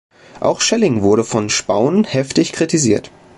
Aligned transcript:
Auch 0.39 0.61
Schelling 0.61 1.03
wurde 1.03 1.23
von 1.23 1.51
Spaun 1.51 2.05
heftig 2.05 2.53
kritisiert. 2.53 3.11